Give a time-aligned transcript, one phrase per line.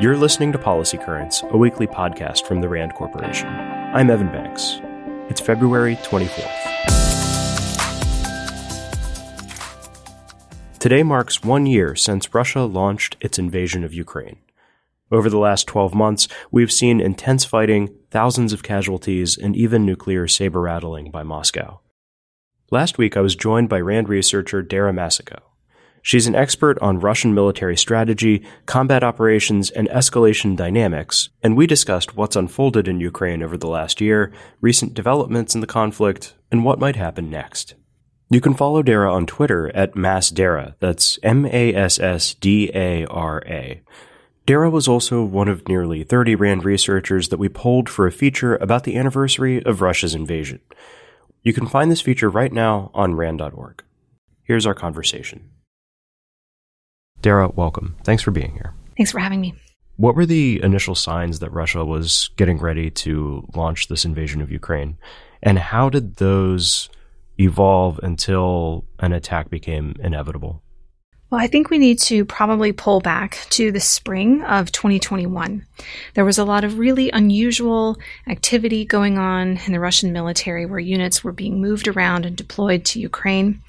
[0.00, 3.48] You're listening to Policy Currents, a weekly podcast from the RAND Corporation.
[3.48, 4.80] I'm Evan Banks.
[5.28, 6.54] It's February 24th.
[10.78, 14.36] Today marks one year since Russia launched its invasion of Ukraine.
[15.10, 20.28] Over the last 12 months, we've seen intense fighting, thousands of casualties, and even nuclear
[20.28, 21.80] saber rattling by Moscow.
[22.70, 25.42] Last week, I was joined by RAND researcher Dara Massicot.
[26.08, 32.16] She's an expert on Russian military strategy, combat operations, and escalation dynamics, and we discussed
[32.16, 34.32] what's unfolded in Ukraine over the last year,
[34.62, 37.74] recent developments in the conflict, and what might happen next.
[38.30, 40.76] You can follow Dara on Twitter at MassDara.
[40.80, 41.52] That's M-A-S-S-D-A-R-A.
[44.46, 48.56] Dara was also one of nearly 30 RAND researchers that we polled for a feature
[48.56, 50.60] about the anniversary of Russia's invasion.
[51.42, 53.84] You can find this feature right now on RAND.org.
[54.42, 55.50] Here's our conversation.
[57.22, 57.96] Dara, welcome.
[58.04, 58.74] Thanks for being here.
[58.96, 59.54] Thanks for having me.
[59.96, 64.50] What were the initial signs that Russia was getting ready to launch this invasion of
[64.50, 64.96] Ukraine?
[65.42, 66.88] And how did those
[67.38, 70.62] evolve until an attack became inevitable?
[71.30, 75.66] Well, I think we need to probably pull back to the spring of 2021.
[76.14, 80.78] There was a lot of really unusual activity going on in the Russian military where
[80.78, 83.60] units were being moved around and deployed to Ukraine.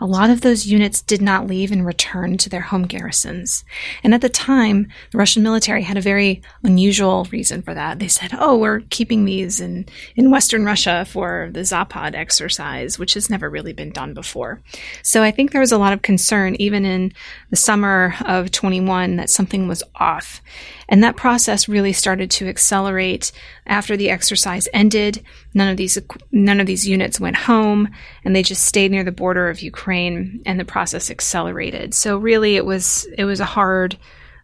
[0.00, 3.64] A lot of those units did not leave and return to their home garrisons.
[4.04, 7.98] And at the time, the Russian military had a very unusual reason for that.
[7.98, 13.14] They said, oh, we're keeping these in, in Western Russia for the Zapad exercise, which
[13.14, 14.60] has never really been done before.
[15.02, 17.07] So I think there was a lot of concern, even in
[17.50, 20.40] the summer of 21 that something was off.
[20.88, 23.32] And that process really started to accelerate
[23.66, 25.22] after the exercise ended.
[25.54, 25.98] None of these
[26.32, 27.90] none of these units went home
[28.24, 31.94] and they just stayed near the border of Ukraine and the process accelerated.
[31.94, 33.98] So really it was it was a hard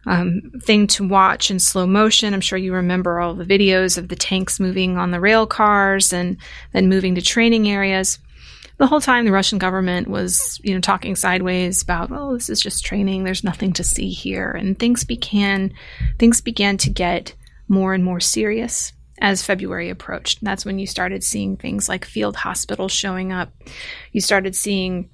[0.05, 2.33] um, thing to watch in slow motion.
[2.33, 6.13] I'm sure you remember all the videos of the tanks moving on the rail cars
[6.13, 6.37] and
[6.73, 8.19] then moving to training areas
[8.77, 12.59] the whole time the Russian government was, you know, talking sideways about, oh, this is
[12.59, 13.23] just training.
[13.23, 14.51] There's nothing to see here.
[14.51, 15.73] And things began,
[16.19, 17.33] things began to get
[17.67, 20.43] more and more serious as February approached.
[20.43, 23.53] That's when you started seeing things like field hospitals showing up.
[24.11, 25.09] You started seeing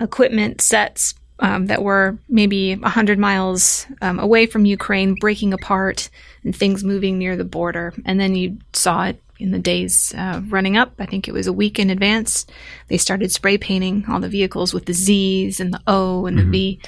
[0.00, 6.10] equipment sets um, that were maybe 100 miles um, away from Ukraine breaking apart
[6.44, 7.94] and things moving near the border.
[8.04, 10.92] And then you saw it in the days uh, running up.
[10.98, 12.46] I think it was a week in advance.
[12.88, 16.50] They started spray painting all the vehicles with the Z's and the O and mm-hmm.
[16.50, 16.80] the V.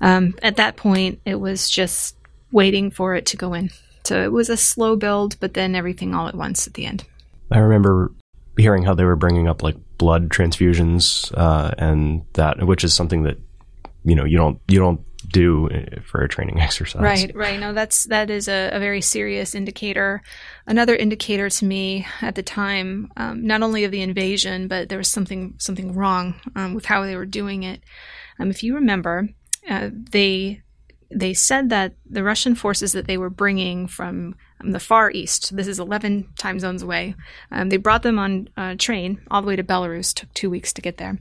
[0.00, 2.16] Um, at that point, it was just
[2.50, 3.70] waiting for it to go in.
[4.04, 7.04] So it was a slow build, but then everything all at once at the end.
[7.50, 8.12] I remember
[8.56, 13.22] hearing how they were bringing up like blood transfusions uh, and that, which is something
[13.22, 13.38] that
[14.04, 17.02] you know you don't you don't do uh, for a training exercise.
[17.02, 17.60] Right, right.
[17.60, 20.22] No, that's that is a, a very serious indicator.
[20.66, 24.98] Another indicator to me at the time, um, not only of the invasion, but there
[24.98, 27.82] was something something wrong um, with how they were doing it.
[28.38, 29.28] Um, if you remember,
[29.68, 30.62] uh, they
[31.14, 35.54] they said that the Russian forces that they were bringing from um, the far east,
[35.54, 37.14] this is 11 time zones away,
[37.50, 40.72] um, they brought them on a train all the way to Belarus, took two weeks
[40.72, 41.18] to get there.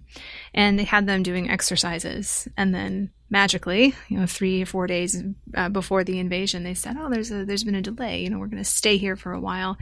[0.54, 2.48] And they had them doing exercises.
[2.58, 5.24] And then magically, you know, three or four days
[5.56, 8.22] uh, before the invasion, they said, oh, there's, a, there's been a delay.
[8.22, 9.78] You know, we're going to stay here for a while.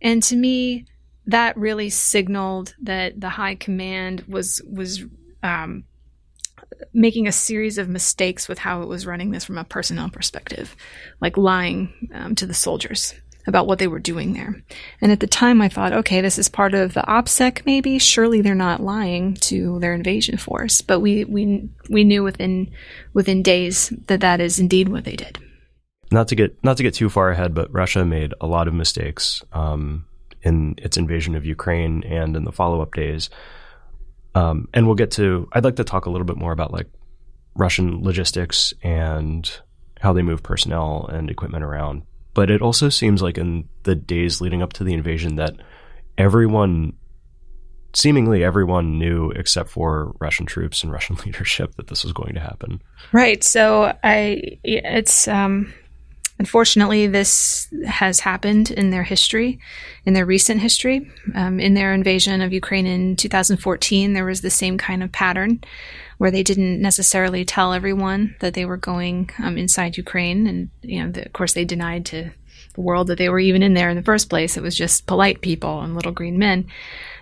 [0.00, 0.86] And to me,
[1.26, 5.04] that really signaled that the high command was, was,
[5.42, 5.84] um,
[6.92, 10.76] making a series of mistakes with how it was running this from a personnel perspective,
[11.20, 13.14] like lying um, to the soldiers
[13.46, 14.62] about what they were doing there.
[15.00, 17.98] And at the time, I thought, okay, this is part of the OPSEC, maybe.
[17.98, 20.80] Surely they're not lying to their invasion force.
[20.80, 22.70] But we we we knew within
[23.12, 25.38] within days that that is indeed what they did.
[26.10, 28.74] Not to get not to get too far ahead, but Russia made a lot of
[28.74, 30.06] mistakes um,
[30.42, 33.30] in its invasion of Ukraine and in the follow up days.
[34.34, 35.48] Um, and we'll get to.
[35.52, 36.88] I'd like to talk a little bit more about like
[37.56, 39.50] Russian logistics and
[40.00, 42.02] how they move personnel and equipment around.
[42.36, 45.54] But it also seems like in the days leading up to the invasion that
[46.18, 46.92] everyone,
[47.94, 52.40] seemingly everyone, knew except for Russian troops and Russian leadership that this was going to
[52.40, 52.82] happen.
[53.10, 53.42] Right.
[53.42, 55.72] So I, it's um,
[56.38, 59.58] Unfortunately, this has happened in their history,
[60.04, 61.10] in their recent history.
[61.34, 65.62] Um, in their invasion of Ukraine in 2014, there was the same kind of pattern
[66.18, 71.02] where they didn't necessarily tell everyone that they were going um, inside Ukraine, and you
[71.02, 72.30] know, the, of course, they denied to
[72.74, 74.56] the world that they were even in there in the first place.
[74.56, 76.66] It was just polite people and little green men.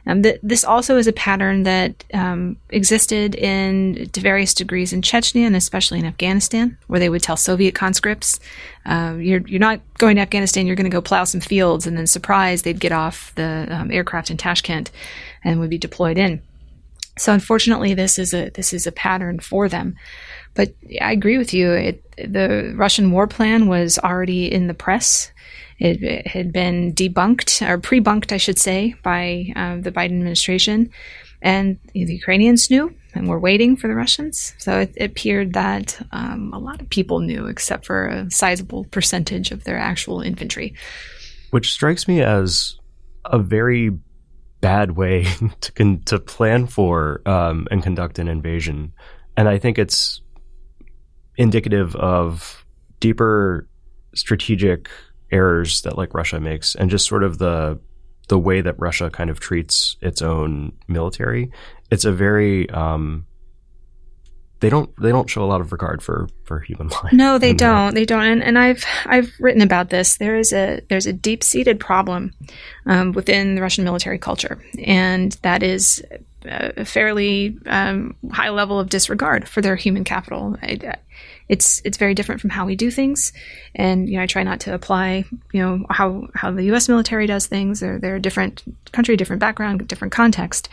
[0.07, 5.01] Um, th- this also is a pattern that um, existed in to various degrees in
[5.01, 8.39] Chechnya and especially in Afghanistan, where they would tell Soviet conscripts,
[8.85, 10.67] uh, "You're you're not going to Afghanistan.
[10.67, 13.91] You're going to go plow some fields." And then, surprise, they'd get off the um,
[13.91, 14.91] aircraft in Tashkent
[15.43, 16.43] and would be deployed in.
[17.17, 19.97] So, unfortunately, this is a this is a pattern for them.
[20.55, 21.73] But I agree with you.
[21.73, 25.31] It, the Russian war plan was already in the press.
[25.79, 30.19] It, it had been debunked, or pre bunked, I should say, by uh, the Biden
[30.19, 30.91] administration.
[31.43, 34.55] And the Ukrainians knew and were waiting for the Russians.
[34.59, 38.85] So it, it appeared that um, a lot of people knew, except for a sizable
[38.85, 40.75] percentage of their actual infantry.
[41.51, 42.79] Which strikes me as
[43.27, 43.91] a very
[44.65, 45.25] bad way
[45.61, 48.95] to, con- to plan for um, and conduct an invasion.
[49.37, 50.23] And I think it's
[51.37, 52.65] indicative of
[52.99, 53.69] deeper
[54.15, 54.89] strategic
[55.31, 57.79] errors that like Russia makes and just sort of the
[58.29, 61.51] the way that Russia kind of treats its own military.
[61.91, 63.27] It's a very um,
[64.65, 67.13] they don't they don't show a lot of regard for for human life.
[67.13, 67.95] No, they don't.
[67.95, 68.23] They don't.
[68.23, 70.17] And, and I've I've written about this.
[70.17, 72.33] There is a there's a deep seated problem
[72.87, 76.03] um, within the Russian military culture, and that is
[76.47, 80.57] a fairly um, high level of disregard for their human capital.
[80.63, 80.95] I,
[81.51, 83.35] it's it's very different from how we do things,
[83.75, 86.89] and you know I try not to apply you know how how the U.S.
[86.89, 87.81] military does things.
[87.81, 88.63] They're they're a different
[88.93, 90.71] country, different background, different context.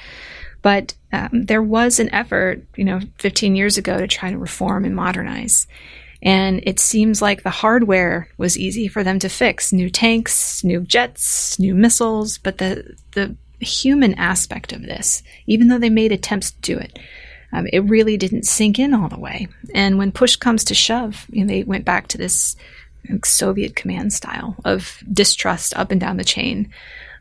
[0.62, 4.86] But um, there was an effort, you know, 15 years ago to try to reform
[4.86, 5.68] and modernize.
[6.24, 10.81] And it seems like the hardware was easy for them to fix new tanks, new
[10.81, 16.52] jets, new missiles, but the, the human aspect of this, even though they made attempts
[16.52, 17.00] to do it,
[17.54, 19.48] um, it really didn't sink in all the way.
[19.74, 22.56] And when push comes to shove, you know, they went back to this
[23.24, 26.72] Soviet command style of distrust up and down the chain,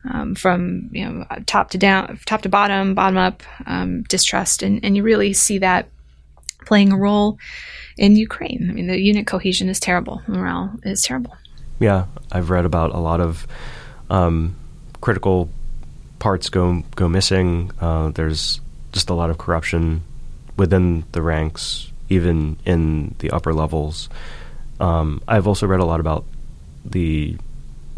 [0.09, 4.85] um, from you know top to down, top to bottom, bottom up, um, distrust, and,
[4.85, 5.89] and you really see that
[6.67, 7.39] playing a role
[7.97, 8.69] in Ukraine.
[8.71, 11.37] I mean, the unit cohesion is terrible, morale is terrible.
[11.79, 13.47] Yeah, I've read about a lot of
[14.09, 14.57] um,
[15.01, 15.49] critical
[16.19, 17.71] parts go go missing.
[17.81, 18.61] Uh, there's
[18.93, 20.03] just a lot of corruption
[20.57, 24.09] within the ranks, even in the upper levels.
[24.79, 26.25] Um, I've also read a lot about
[26.85, 27.37] the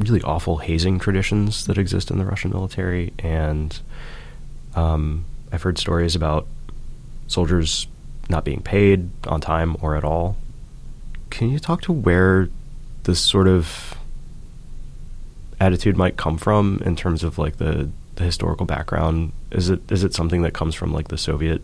[0.02, 3.78] really awful hazing traditions that exist in the Russian military, and
[4.74, 6.46] um, I've heard stories about
[7.26, 7.86] soldiers
[8.28, 10.36] not being paid on time or at all.
[11.30, 12.48] Can you talk to where
[13.04, 13.96] this sort of
[15.60, 19.32] attitude might come from in terms of like the, the historical background?
[19.50, 21.62] Is it is it something that comes from like the Soviet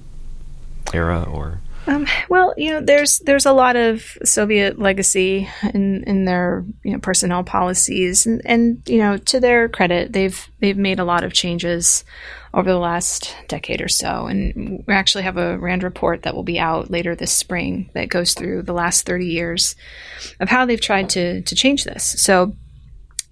[0.93, 1.61] era or?
[1.87, 6.93] Um, well, you know, there's there's a lot of Soviet legacy in in their you
[6.93, 11.25] know personnel policies, and, and you know to their credit, they've they've made a lot
[11.25, 12.05] of changes
[12.53, 16.43] over the last decade or so, and we actually have a Rand report that will
[16.43, 19.77] be out later this spring that goes through the last 30 years
[20.41, 22.05] of how they've tried to to change this.
[22.21, 22.55] So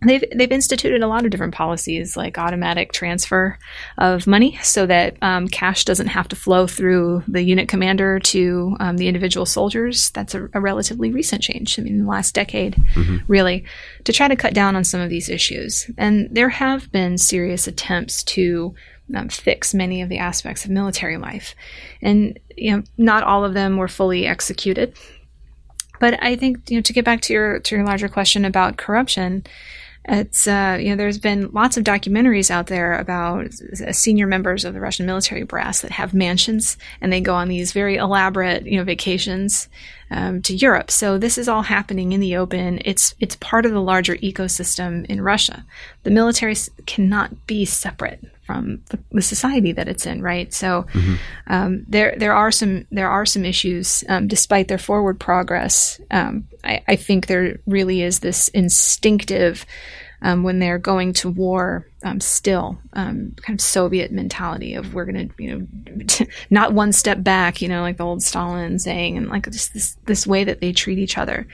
[0.04, 3.58] They've they've instituted a lot of different policies like automatic transfer
[3.96, 8.76] of money so that um, cash doesn't have to flow through the unit commander to
[8.78, 10.10] um, the individual soldiers.
[10.10, 11.78] That's a, a, relatively recent change.
[11.78, 13.18] I mean, in the last decade, mm-hmm.
[13.26, 13.64] really,
[14.04, 15.90] to try to cut down on some of these issues.
[15.96, 18.74] And there have been serious attempts to
[19.14, 21.54] um, fix many of the aspects of military life,
[22.02, 24.94] and you know, not all of them were fully executed.
[26.00, 28.76] But I think you know to get back to your to your larger question about
[28.76, 29.46] corruption
[30.08, 33.52] it's uh, you know there's been lots of documentaries out there about
[33.92, 37.72] senior members of the Russian military brass that have mansions and they go on these
[37.72, 39.68] very elaborate you know vacations
[40.10, 40.90] um, to Europe.
[40.90, 42.80] So this is all happening in the open.
[42.84, 45.64] It's it's part of the larger ecosystem in Russia.
[46.04, 46.54] The military
[46.86, 50.54] cannot be separate from the, the society that it's in, right?
[50.54, 51.14] So mm-hmm.
[51.48, 56.00] um, there there are some there are some issues um, despite their forward progress.
[56.10, 59.66] Um, I, I, think there really is this instinctive
[60.22, 65.04] um, when they're going to war um, still um, kind of Soviet mentality of we're
[65.04, 69.16] going to you know not one step back, you know, like the old Stalin saying,
[69.16, 71.48] and like just this this way that they treat each other,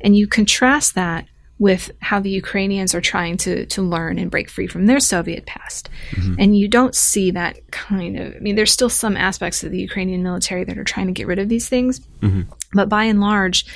[0.00, 1.26] and you contrast that
[1.58, 5.46] with how the Ukrainians are trying to to learn and break free from their Soviet
[5.46, 5.88] past.
[6.10, 6.34] Mm-hmm.
[6.38, 9.80] And you don't see that kind of I mean there's still some aspects of the
[9.80, 12.00] Ukrainian military that are trying to get rid of these things.
[12.20, 12.42] Mm-hmm.
[12.74, 13.66] But by and large,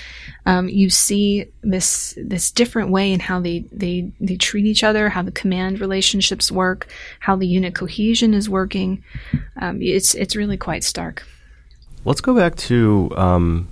[0.47, 5.09] um, you see this this different way in how they, they they treat each other,
[5.09, 6.89] how the command relationships work,
[7.21, 9.05] how the unit cohesion is working.
[9.61, 11.25] Um, it's it's really quite stark.
[12.05, 13.69] Let's go back to um,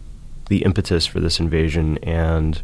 [0.49, 2.61] the impetus for this invasion and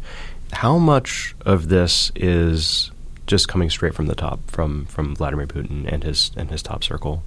[0.51, 2.91] how much of this is
[3.27, 6.83] just coming straight from the top, from from Vladimir Putin and his and his top
[6.83, 7.23] circle?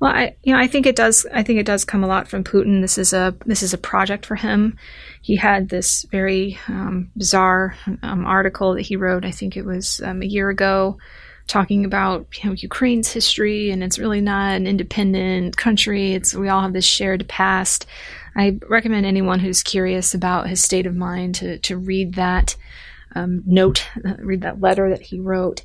[0.00, 1.26] Well, I you know I think it does.
[1.32, 2.80] I think it does come a lot from Putin.
[2.80, 4.78] This is a this is a project for him.
[5.22, 9.24] He had this very um, bizarre um, article that he wrote.
[9.24, 10.98] I think it was um, a year ago,
[11.46, 16.14] talking about you know Ukraine's history, and it's really not an independent country.
[16.14, 17.86] It's we all have this shared past.
[18.36, 22.56] I recommend anyone who's curious about his state of mind to to read that
[23.14, 23.86] um, note,
[24.18, 25.62] read that letter that he wrote.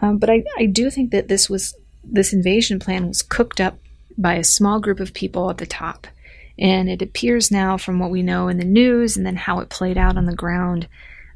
[0.00, 1.74] Um, but I, I do think that this was
[2.04, 3.78] this invasion plan was cooked up
[4.16, 6.06] by a small group of people at the top.
[6.58, 9.68] And it appears now, from what we know in the news and then how it
[9.68, 10.88] played out on the ground,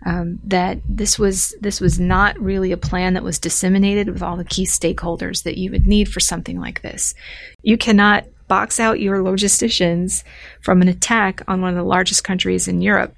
[0.05, 4.37] um, that this was this was not really a plan that was disseminated with all
[4.37, 7.15] the key stakeholders that you would need for something like this.
[7.63, 10.25] You cannot box out your logisticians
[10.61, 13.15] from an attack on one of the largest countries in Europe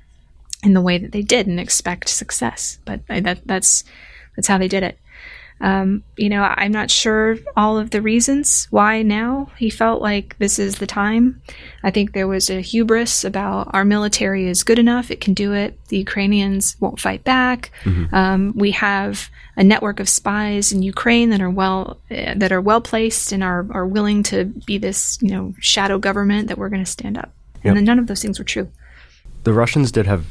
[0.63, 2.79] in the way that they did and expect success.
[2.85, 3.83] But that, that's
[4.37, 4.97] that's how they did it.
[5.65, 10.37] Um, you know, I'm not sure all of the reasons why now he felt like
[10.39, 11.41] this is the time.
[11.83, 15.55] I think there was a hubris about our military is good enough, it can do
[15.55, 15.79] it.
[15.89, 17.71] The Ukrainians won't fight back.
[17.85, 18.15] Mm-hmm.
[18.15, 22.61] Um, we have a network of spies in Ukraine that are well uh, that are
[22.61, 26.69] well placed and are are willing to be this you know shadow government that we're
[26.69, 27.33] going to stand up.
[27.57, 27.65] Yep.
[27.65, 28.69] And then none of those things were true.
[29.45, 30.27] The Russians did have,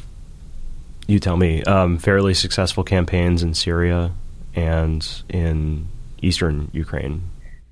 [1.07, 4.11] you tell me, um, fairly successful campaigns in Syria
[4.55, 5.87] and in
[6.21, 7.29] eastern Ukraine.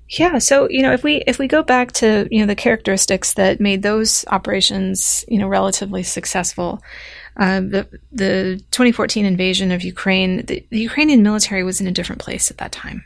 [0.08, 3.32] Yeah, so you know, if we if we go back to you know the characteristics
[3.34, 6.82] that made those operations you know relatively successful,
[7.38, 12.20] uh, the the 2014 invasion of Ukraine, the, the, Ukrainian military was in a different
[12.20, 13.04] place at that time.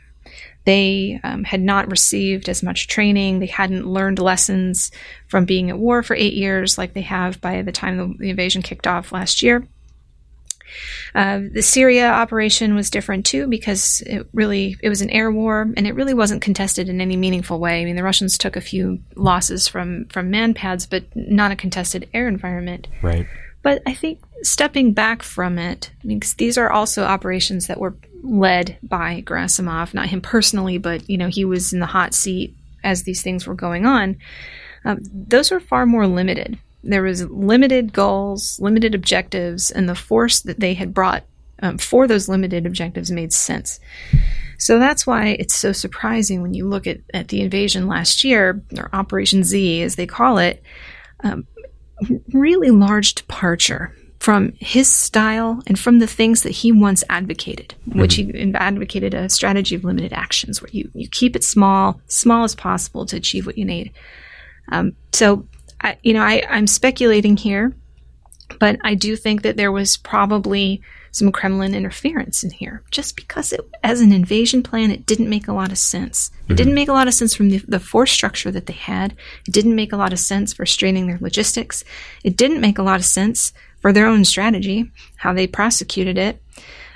[0.65, 3.39] They um, had not received as much training.
[3.39, 4.91] They hadn't learned lessons
[5.29, 8.29] from being at war for eight years like they have by the time the, the
[8.31, 9.65] invasion kicked off last year.
[11.15, 15.61] Uh, the Syria operation was different too because it really it was an air war
[15.75, 17.81] and it really wasn't contested in any meaningful way.
[17.81, 22.09] I mean, the Russians took a few losses from from manpads, but not a contested
[22.13, 22.87] air environment.
[23.01, 23.27] Right.
[23.63, 28.77] But I think stepping back from it, because these are also operations that were led
[28.83, 33.03] by Gerasimov, not him personally, but you know he was in the hot seat as
[33.03, 34.17] these things were going on.
[34.85, 36.57] Um, those were far more limited
[36.87, 41.23] there was limited goals, limited objectives, and the force that they had brought
[41.61, 43.79] um, for those limited objectives made sense.
[44.57, 48.61] So that's why it's so surprising when you look at, at the invasion last year,
[48.77, 50.63] or Operation Z as they call it,
[51.23, 51.45] um,
[52.33, 58.01] really large departure from his style and from the things that he once advocated, mm-hmm.
[58.01, 62.43] which he advocated a strategy of limited actions where you, you keep it small, small
[62.43, 63.91] as possible to achieve what you need.
[64.69, 65.47] Um, so
[65.81, 67.73] I, you know, I, I'm speculating here,
[68.59, 70.81] but I do think that there was probably
[71.11, 75.47] some Kremlin interference in here, just because it, as an invasion plan, it didn't make
[75.47, 76.29] a lot of sense.
[76.29, 76.53] Mm-hmm.
[76.53, 79.15] It didn't make a lot of sense from the, the force structure that they had.
[79.47, 81.83] It didn't make a lot of sense for straining their logistics.
[82.23, 86.41] It didn't make a lot of sense for their own strategy, how they prosecuted it.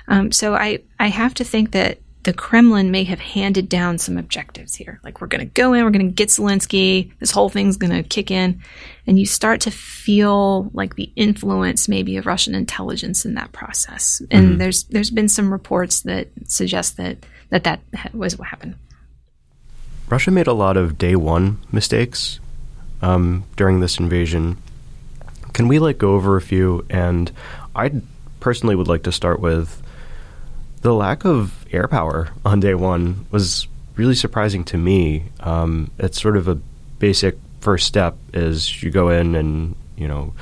[0.08, 4.16] Um, so I, I have to think that the Kremlin may have handed down some
[4.16, 5.00] objectives here.
[5.02, 7.92] Like, we're going to go in, we're going to get Zelensky, this whole thing's going
[7.92, 8.62] to kick in.
[9.06, 14.22] And you start to feel like the influence maybe of Russian intelligence in that process.
[14.30, 14.58] And mm-hmm.
[14.58, 17.18] there's there's been some reports that suggest that
[17.50, 17.80] that, that
[18.14, 18.76] was what happened.
[20.08, 22.38] Russia made a lot of day one mistakes
[23.00, 24.56] um, during this invasion.
[25.52, 26.86] Can we like go over a few?
[26.88, 27.32] And
[27.74, 27.90] I
[28.40, 29.81] personally would like to start with
[30.82, 35.24] the lack of air power on day one was really surprising to me.
[35.40, 36.56] Um, it's sort of a
[36.98, 40.34] basic first step is you go in and you know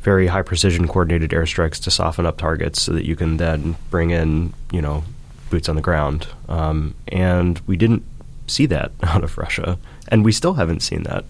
[0.00, 4.10] very high precision coordinated airstrikes to soften up targets so that you can then bring
[4.10, 5.04] in you know
[5.50, 6.26] boots on the ground.
[6.48, 8.04] Um, and we didn't
[8.46, 11.24] see that out of Russia, and we still haven't seen that.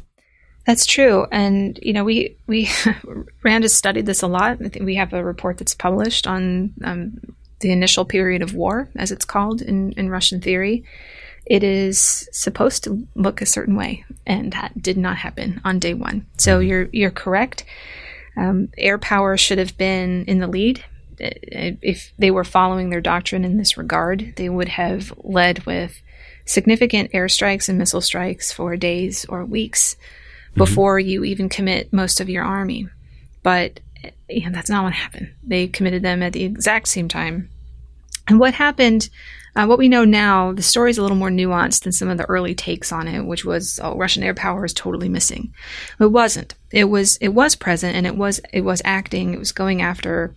[0.67, 2.71] That's true, and you know we we
[3.43, 4.59] Rand has studied this a lot.
[4.63, 7.19] I think we have a report that's published on um,
[7.63, 10.85] the initial period of war, as it's called in, in Russian theory,
[11.47, 15.95] it is supposed to look a certain way, and that did not happen on day
[15.95, 16.27] one.
[16.39, 16.69] So mm-hmm.
[16.69, 17.65] you're you're correct.
[18.37, 20.85] Um, air power should have been in the lead.
[21.19, 26.01] If they were following their doctrine in this regard, they would have led with
[26.45, 30.59] significant airstrikes and missile strikes for days or weeks mm-hmm.
[30.59, 32.89] before you even commit most of your army.
[33.43, 33.81] But
[34.29, 35.33] you know, that's not what happened.
[35.43, 37.51] They committed them at the exact same time
[38.29, 39.09] and what happened
[39.55, 42.17] Uh, what we know now, the story is a little more nuanced than some of
[42.17, 45.53] the early takes on it, which was oh, Russian air power is totally missing.
[46.01, 46.55] It wasn't.
[46.71, 49.35] It was it was present and it was it was acting.
[49.35, 50.35] It was going after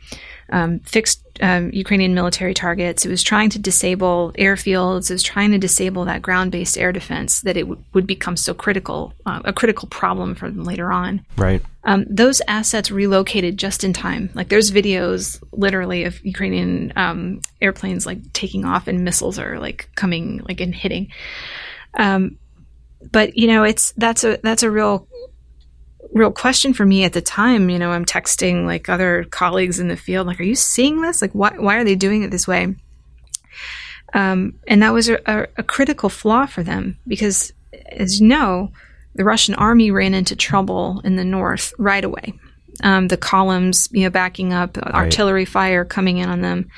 [0.49, 3.05] um, fixed um, Ukrainian military targets.
[3.05, 5.09] It was trying to disable airfields.
[5.09, 8.53] It was trying to disable that ground-based air defense that it w- would become so
[8.53, 11.25] critical, uh, a critical problem for them later on.
[11.35, 11.61] Right.
[11.83, 14.29] Um, those assets relocated just in time.
[14.33, 19.89] Like there's videos, literally, of Ukrainian um, airplanes like taking off and missiles are like
[19.95, 21.11] coming, like and hitting.
[21.95, 22.37] Um,
[23.11, 25.07] but you know, it's that's a that's a real
[26.15, 27.69] real question for me at the time.
[27.69, 31.21] You know, I'm texting like other colleagues in the field, like, "Are you seeing this?
[31.21, 32.73] Like, why why are they doing it this way?"
[34.13, 37.51] Um, and that was a, a, a, critical flaw for them because,
[37.91, 38.71] as you know,
[39.13, 42.33] the Russian army ran into trouble in the north right away.
[42.81, 44.93] Um, the columns, you know, backing up, right.
[44.93, 46.69] artillery fire coming in on them.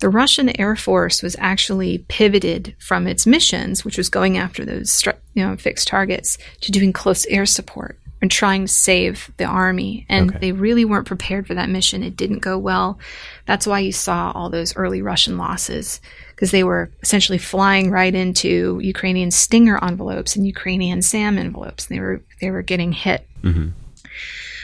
[0.00, 5.04] The Russian Air Force was actually pivoted from its missions, which was going after those
[5.34, 10.06] you know fixed targets, to doing close air support and trying to save the army.
[10.08, 10.38] And okay.
[10.38, 12.02] they really weren't prepared for that mission.
[12.02, 12.98] It didn't go well.
[13.46, 18.14] That's why you saw all those early Russian losses because they were essentially flying right
[18.14, 21.88] into Ukrainian Stinger envelopes and Ukrainian SAM envelopes.
[21.88, 23.26] And They were they were getting hit.
[23.42, 23.68] Mm-hmm.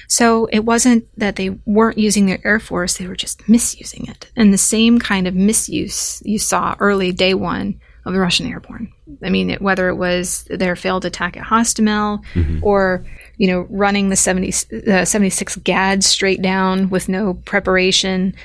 [0.08, 4.30] So it wasn't that they weren't using their air force; they were just misusing it.
[4.36, 8.92] And the same kind of misuse you saw early day one of the Russian airborne.
[9.22, 12.58] I mean, it, whether it was their failed attack at Hostomel mm-hmm.
[12.62, 13.04] or
[13.42, 14.52] you know, running the 70,
[14.88, 18.36] uh, 76 GAD straight down with no preparation.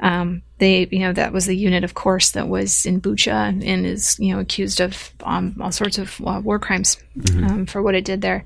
[0.00, 3.30] Um, they, you know, that was the unit, of course, that was in Bucha
[3.64, 7.46] and is, you know, accused of um, all sorts of uh, war crimes mm-hmm.
[7.46, 8.44] um, for what it did there.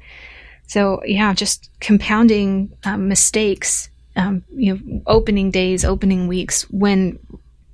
[0.67, 7.19] So, yeah, just compounding um, mistakes, um, you know, opening days, opening weeks, when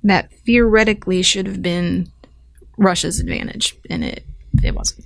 [0.03, 2.09] that theoretically should have been
[2.77, 4.25] Russia's advantage, and it
[4.63, 5.05] it wasn't.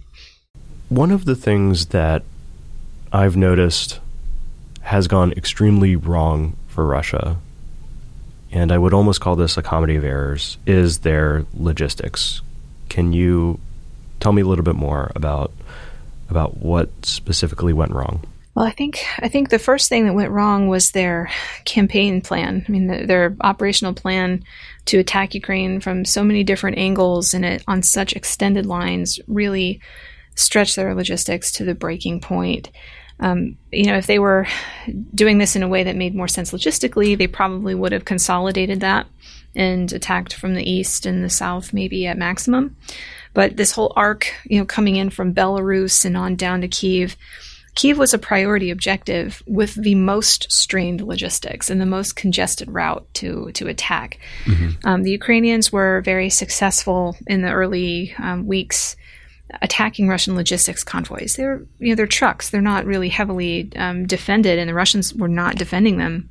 [0.89, 2.23] One of the things that
[3.11, 3.99] I've noticed
[4.81, 7.37] has gone extremely wrong for Russia,
[8.51, 12.41] and I would almost call this a comedy of errors, is their logistics.
[12.89, 13.59] Can you
[14.19, 15.51] tell me a little bit more about
[16.29, 18.23] about what specifically went wrong?
[18.55, 21.29] Well, I think I think the first thing that went wrong was their
[21.65, 22.65] campaign plan.
[22.67, 24.43] I mean, the, their operational plan
[24.87, 29.79] to attack Ukraine from so many different angles and it on such extended lines really
[30.35, 32.71] stretched their logistics to the breaking point.
[33.19, 34.47] Um, you know, if they were
[35.13, 38.81] doing this in a way that made more sense logistically, they probably would have consolidated
[38.81, 39.07] that
[39.55, 42.77] and attacked from the east and the south, maybe at maximum.
[43.33, 47.17] But this whole arc, you know, coming in from Belarus and on down to Kiev,
[47.77, 53.05] Kiev was a priority objective with the most strained logistics and the most congested route
[53.13, 54.19] to to attack.
[54.45, 54.87] Mm-hmm.
[54.87, 58.95] Um, the Ukrainians were very successful in the early um, weeks
[59.61, 61.35] attacking Russian logistics convoys.
[61.35, 62.49] They're you know they're trucks.
[62.49, 66.29] They're not really heavily um, defended, and the Russians were not defending them.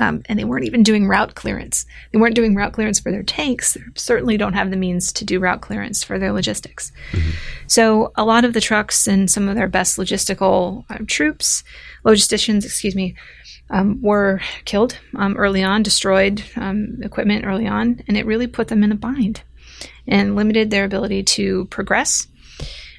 [0.00, 1.86] Um, and they weren't even doing route clearance.
[2.12, 3.74] They weren't doing route clearance for their tanks.
[3.74, 6.90] They certainly don't have the means to do route clearance for their logistics.
[7.12, 7.30] Mm-hmm.
[7.68, 11.62] So a lot of the trucks and some of their best logistical uh, troops,
[12.04, 13.14] logisticians, excuse me,
[13.70, 18.68] um, were killed um, early on, destroyed um, equipment early on, and it really put
[18.68, 19.42] them in a bind
[20.06, 22.26] and limited their ability to progress.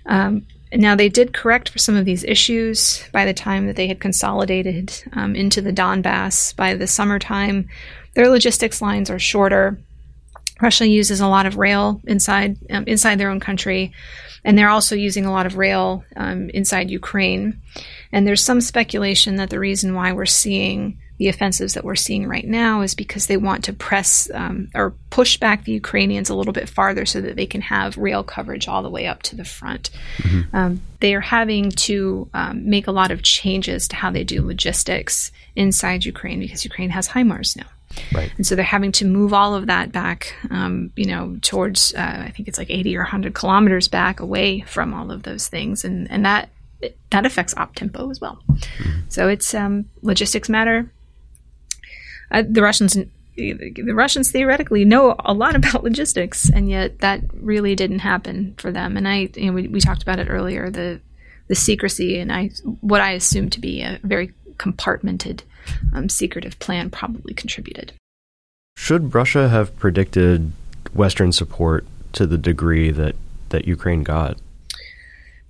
[0.06, 3.88] Um, now, they did correct for some of these issues by the time that they
[3.88, 6.56] had consolidated um, into the Donbass.
[6.56, 7.70] By the summertime,
[8.14, 9.78] their logistics lines are shorter.
[10.62, 13.94] Russia uses a lot of rail inside um, inside their own country,
[14.44, 17.62] and they're also using a lot of rail um, inside Ukraine.
[18.12, 22.28] And there's some speculation that the reason why we're seeing the offensives that we're seeing
[22.28, 26.36] right now is because they want to press um, or push back the Ukrainians a
[26.36, 29.36] little bit farther so that they can have rail coverage all the way up to
[29.36, 29.91] the front.
[30.17, 30.56] Mm-hmm.
[30.56, 34.45] Um, they are having to um, make a lot of changes to how they do
[34.45, 37.67] logistics inside Ukraine because Ukraine has HIMARS now.
[38.13, 38.32] Right.
[38.36, 42.23] And so they're having to move all of that back, um, you know, towards, uh,
[42.25, 45.86] I think it's like 80 or 100 kilometers back away from all of those things.
[45.86, 46.49] And, and that,
[47.12, 48.39] that affects op tempo as well.
[48.49, 48.99] Mm-hmm.
[49.10, 50.91] So it's um, logistics matter,
[52.32, 52.98] uh, the Russians
[53.36, 58.72] the Russians theoretically know a lot about logistics, and yet that really didn't happen for
[58.72, 58.98] them.
[58.98, 61.00] And I, you know, we, we talked about it earlier the
[61.48, 62.50] the secrecy, and I
[62.82, 65.42] what I assume to be a very compartmented,
[65.94, 67.94] um, secretive plan probably contributed.
[68.78, 70.52] Should Russia have predicted
[70.94, 73.16] Western support to the degree that
[73.50, 74.38] that Ukraine got?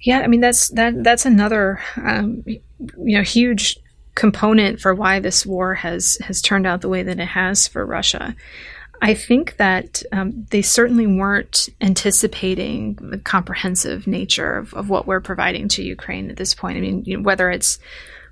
[0.02, 3.80] Yeah, I mean that's that that's another um, you know huge
[4.16, 7.86] component for why this war has has turned out the way that it has for
[7.86, 8.36] Russia.
[9.02, 15.20] I think that um, they certainly weren't anticipating the comprehensive nature of, of, what we're
[15.20, 16.78] providing to Ukraine at this point.
[16.78, 17.78] I mean, you know, whether it's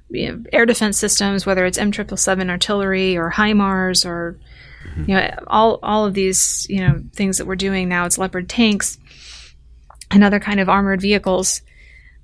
[0.10, 4.40] you know, air defense systems, whether it's M777 artillery or HIMARS or
[4.88, 5.10] mm-hmm.
[5.10, 8.48] you know all all of these you know things that we're doing now, it's Leopard
[8.48, 8.98] tanks
[10.12, 11.62] and other kind of armored vehicles.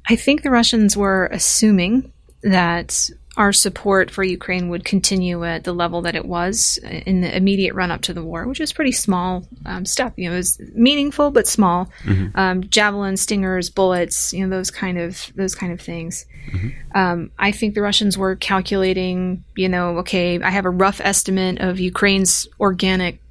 [0.08, 3.10] I think the Russians were assuming that
[3.40, 7.74] our support for Ukraine would continue at the level that it was in the immediate
[7.74, 10.12] run up to the war, which is pretty small um, stuff.
[10.18, 11.90] You know, it was meaningful but small.
[12.04, 12.38] Mm-hmm.
[12.38, 16.26] Um, javelin, stingers, bullets, you know, those kind of those kind of things.
[16.52, 16.98] Mm-hmm.
[16.98, 19.46] Um, I think the Russians were calculating.
[19.56, 23.22] You know, okay, I have a rough estimate of Ukraine's organic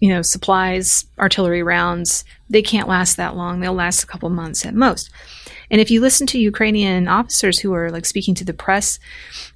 [0.00, 3.60] you know, supplies, artillery rounds, they can't last that long.
[3.60, 5.10] They'll last a couple months at most.
[5.70, 8.98] And if you listen to Ukrainian officers who are like speaking to the press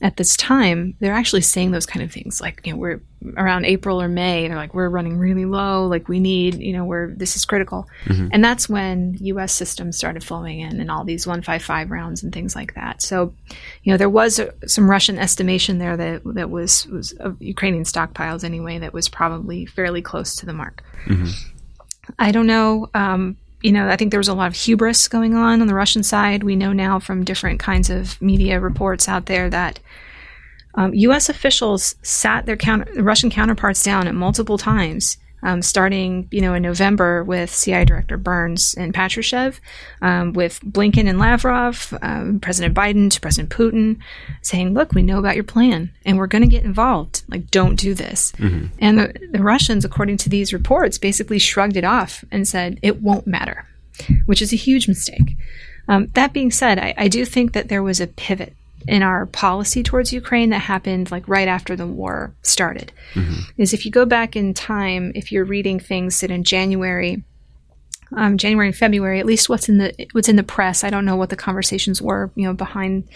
[0.03, 2.41] at this time, they're actually saying those kind of things.
[2.41, 3.01] Like, you know, we're
[3.37, 5.87] around April or May, they're like, we're running really low.
[5.87, 7.89] Like, we need, you know, we're, this is critical.
[8.05, 8.29] Mm-hmm.
[8.33, 12.55] And that's when US systems started flowing in and all these 155 rounds and things
[12.55, 13.01] like that.
[13.01, 13.33] So,
[13.83, 17.85] you know, there was a, some Russian estimation there that, that was, was of Ukrainian
[17.85, 20.83] stockpiles anyway, that was probably fairly close to the mark.
[21.07, 21.52] Mm-hmm.
[22.19, 22.89] I don't know.
[22.95, 25.75] Um, you know, I think there was a lot of hubris going on on the
[25.75, 26.43] Russian side.
[26.43, 29.79] We know now from different kinds of media reports out there that
[30.75, 31.29] um, U.S.
[31.29, 36.63] officials sat their counter, Russian counterparts down at multiple times um, starting, you know, in
[36.63, 39.59] November with CIA Director Burns and Patrushev,
[40.01, 43.99] um, with Blinken and Lavrov, um, President Biden to President Putin,
[44.41, 47.23] saying, "Look, we know about your plan, and we're going to get involved.
[47.29, 48.67] Like, don't do this." Mm-hmm.
[48.79, 53.03] And the, the Russians, according to these reports, basically shrugged it off and said, "It
[53.03, 53.67] won't matter,"
[54.27, 55.37] which is a huge mistake.
[55.89, 58.55] Um, that being said, I, I do think that there was a pivot
[58.87, 62.93] in our policy towards Ukraine that happened like right after the war started.
[63.15, 63.41] Mm-hmm.
[63.59, 67.23] Is if you go back in time, if you're reading things that in January,
[68.17, 70.85] um, January and February, at least what's in the what's in the press.
[70.85, 73.09] I don't know what the conversations were, you know, behind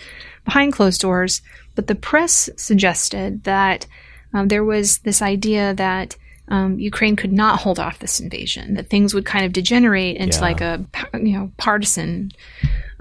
[0.45, 1.43] behind closed doors,
[1.75, 3.87] but the press suggested that
[4.33, 6.17] um, there was this idea that
[6.49, 10.39] um, Ukraine could not hold off this invasion, that things would kind of degenerate into
[10.39, 10.43] yeah.
[10.43, 12.33] like a you know partisan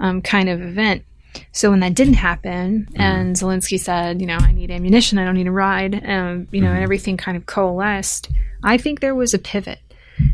[0.00, 1.04] um, kind of event.
[1.52, 3.00] So when that didn't happen, mm-hmm.
[3.00, 6.60] and Zelensky said, you know, I need ammunition, I don't need a ride, um, you
[6.60, 6.76] know, mm-hmm.
[6.76, 8.30] and everything kind of coalesced,
[8.62, 9.80] I think there was a pivot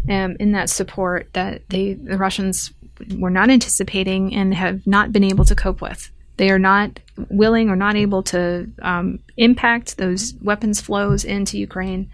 [0.09, 2.73] um, in that support that they the Russians
[3.17, 6.11] were not anticipating and have not been able to cope with.
[6.37, 12.11] They are not willing or not able to um, impact those weapons flows into Ukraine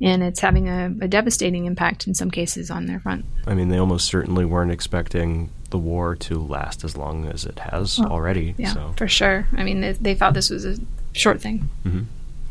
[0.00, 3.26] and it's having a, a, devastating impact in some cases on their front.
[3.46, 7.58] I mean, they almost certainly weren't expecting the war to last as long as it
[7.58, 8.54] has well, already.
[8.58, 8.94] Yeah, so.
[8.96, 9.46] for sure.
[9.56, 10.76] I mean, they, they, thought this was a
[11.12, 11.68] short thing.
[11.84, 12.02] Mm-hmm.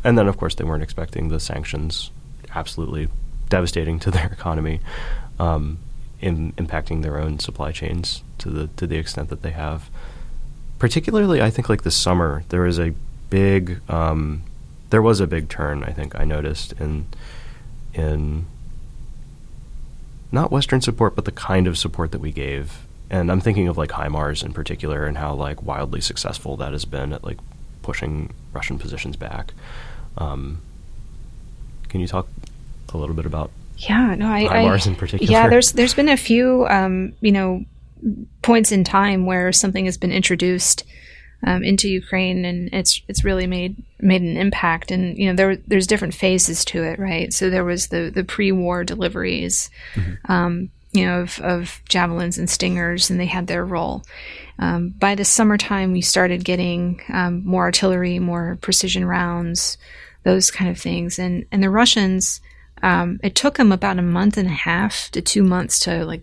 [0.04, 2.10] And then, of course, they weren't expecting the sanctions
[2.54, 3.08] absolutely
[3.48, 4.80] devastating to their economy,
[5.38, 5.78] um,
[6.20, 9.90] in, impacting their own supply chains to the to the extent that they have.
[10.78, 12.94] Particularly, I think like this summer, there was a
[13.28, 14.42] big, um,
[14.88, 15.84] there was a big turn.
[15.84, 17.06] I think I noticed in
[17.92, 18.46] in
[20.32, 22.86] not Western support, but the kind of support that we gave.
[23.10, 26.84] And I'm thinking of like HIMARS in particular and how like wildly successful that has
[26.84, 27.38] been at like
[27.82, 29.52] pushing Russian positions back.
[30.16, 30.62] Um,
[31.88, 32.28] can you talk
[32.92, 35.32] a little bit about yeah, no, I, HIMARS I, in particular?
[35.32, 37.64] Yeah, there's there's been a few um, you know
[38.42, 40.84] points in time where something has been introduced
[41.46, 44.90] um, into Ukraine, and it's it's really made made an impact.
[44.90, 47.32] And you know, there there's different phases to it, right?
[47.32, 50.30] So there was the the pre-war deliveries, mm-hmm.
[50.92, 54.04] You know, of, of javelins and stingers, and they had their role.
[54.58, 59.78] Um, by the summertime, we started getting um, more artillery, more precision rounds,
[60.24, 62.40] those kind of things, and and the Russians.
[62.82, 66.22] Um, it took them about a month and a half to two months to like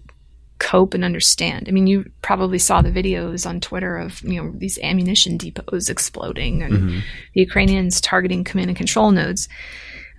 [0.59, 1.67] cope and understand.
[1.67, 5.89] I mean, you probably saw the videos on Twitter of you know these ammunition depots
[5.89, 6.99] exploding and mm-hmm.
[7.33, 9.47] the Ukrainians targeting command and control nodes.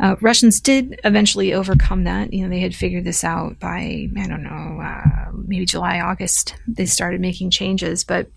[0.01, 2.33] Uh, Russians did eventually overcome that.
[2.33, 6.55] You know, they had figured this out by I don't know, uh, maybe July, August.
[6.67, 8.29] They started making changes, but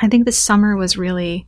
[0.00, 1.46] I think the summer was really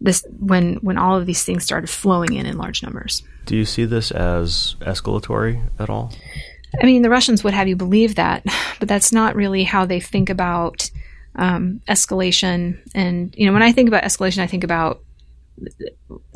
[0.00, 3.22] this when when all of these things started flowing in in large numbers.
[3.46, 6.12] Do you see this as escalatory at all?
[6.80, 8.44] I mean, the Russians would have you believe that,
[8.78, 10.90] but that's not really how they think about
[11.34, 12.78] um, escalation.
[12.94, 15.00] And, you know, when I think about escalation, I think about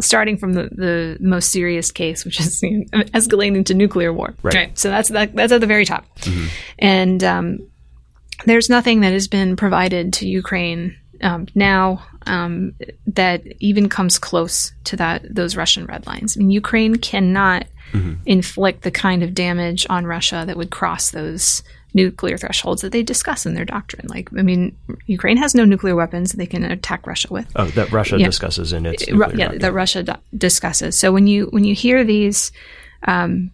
[0.00, 4.34] starting from the, the most serious case, which is you know, escalating to nuclear war.
[4.42, 4.54] Right.
[4.54, 4.78] right.
[4.78, 6.04] So that's that, that's at the very top.
[6.20, 6.46] Mm-hmm.
[6.78, 7.70] And um,
[8.46, 12.74] there's nothing that has been provided to Ukraine um, now um,
[13.06, 16.36] that even comes close to that those Russian red lines.
[16.36, 18.14] I mean, Ukraine cannot mm-hmm.
[18.26, 21.62] inflict the kind of damage on Russia that would cross those
[21.94, 24.06] nuclear thresholds that they discuss in their doctrine.
[24.08, 24.76] Like, I mean,
[25.06, 27.50] Ukraine has no nuclear weapons they can attack Russia with.
[27.56, 28.26] Oh, that Russia yeah.
[28.26, 30.98] discusses in its Ru- yeah, that Russia d- discusses.
[30.98, 32.52] So when you when you hear these,
[33.06, 33.50] um,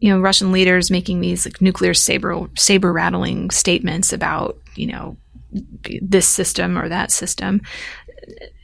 [0.00, 5.16] you know, Russian leaders making these like nuclear saber saber rattling statements about you know
[6.02, 7.62] this system or that system,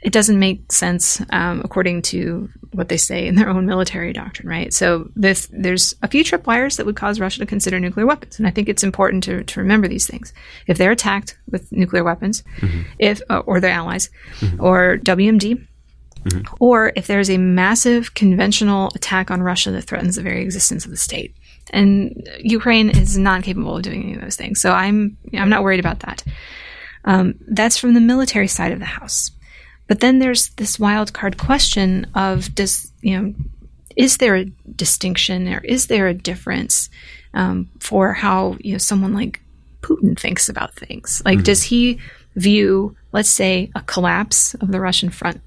[0.03, 4.48] it doesn't make sense um, according to what they say in their own military doctrine,
[4.48, 4.72] right?
[4.72, 8.46] So this, there's a few tripwires that would cause Russia to consider nuclear weapons, and
[8.46, 10.33] I think it's important to, to remember these things.
[10.66, 12.83] If they're attacked with nuclear weapons, mm-hmm.
[12.98, 14.62] if uh, or their allies, mm-hmm.
[14.62, 15.66] or WMD,
[16.24, 16.55] mm-hmm.
[16.61, 20.90] or if there's a massive conventional attack on Russia that threatens the very existence of
[20.90, 21.35] the state,
[21.70, 25.62] and Ukraine is not capable of doing any of those things, so I'm I'm not
[25.62, 26.22] worried about that.
[27.07, 29.31] Um, that's from the military side of the house.
[29.86, 33.34] But then there's this wild card question of does, you know,
[33.96, 36.90] is there a distinction or is there a difference
[37.34, 39.40] um, for how, you know, someone like
[39.82, 41.22] Putin thinks about things?
[41.24, 41.44] Like, mm-hmm.
[41.44, 42.00] does he
[42.34, 45.40] view, let's say, a collapse of the Russian front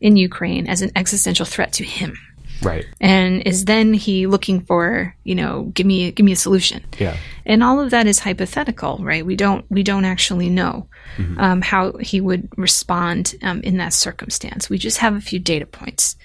[0.00, 2.16] in Ukraine as an existential threat to him?
[2.62, 2.86] Right.
[3.00, 6.84] And is then he looking for, you know, give me give me a solution.
[6.98, 7.16] Yeah.
[7.46, 9.24] And all of that is hypothetical, right?
[9.24, 11.38] We don't we don't actually know mm-hmm.
[11.38, 14.68] um, how he would respond um, in that circumstance.
[14.68, 16.16] We just have a few data points.